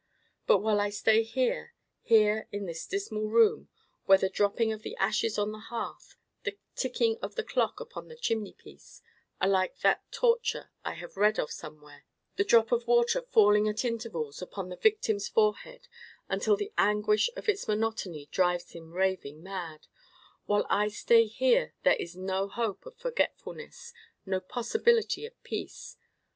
But 0.47 0.61
while 0.63 0.79
I 0.81 0.89
stay 0.89 1.21
here, 1.21 1.75
here 2.01 2.47
in 2.51 2.65
this 2.65 2.87
dismal 2.87 3.27
room, 3.29 3.69
where 4.05 4.17
the 4.17 4.29
dropping 4.31 4.71
of 4.71 4.81
the 4.81 4.95
ashes 4.95 5.37
on 5.37 5.51
the 5.51 5.59
hearth, 5.59 6.15
the 6.41 6.57
ticking 6.75 7.19
of 7.21 7.35
the 7.35 7.43
clock 7.43 7.79
upon 7.79 8.07
the 8.07 8.15
chimney 8.15 8.53
piece, 8.53 9.03
are 9.39 9.47
like 9.47 9.77
that 9.81 10.11
torture 10.11 10.71
I 10.83 10.95
have 10.95 11.17
read 11.17 11.37
of 11.37 11.51
somewhere—the 11.51 12.43
drop 12.43 12.71
of 12.71 12.87
water 12.87 13.21
falling 13.21 13.67
at 13.67 13.85
intervals 13.85 14.41
upon 14.41 14.69
the 14.69 14.75
victim's 14.75 15.27
forehead 15.27 15.87
until 16.27 16.55
the 16.57 16.73
anguish 16.79 17.29
of 17.35 17.47
its 17.47 17.67
monotony 17.67 18.25
drives 18.31 18.71
him 18.71 18.93
raving 18.93 19.43
mad—while 19.43 20.65
I 20.67 20.87
stay 20.87 21.27
here 21.27 21.75
there 21.83 21.93
is 21.95 22.15
no 22.17 22.47
hope 22.47 22.87
of 22.87 22.95
forgetfulness, 22.97 23.93
no 24.25 24.39
possibility 24.39 25.27
of 25.27 25.43
peace. 25.43 25.95